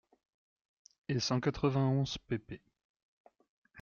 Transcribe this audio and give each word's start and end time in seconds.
et 1.09 1.19
cent 1.19 1.39
quatre-vingt-onze 1.39 2.17
pp. 2.27 2.59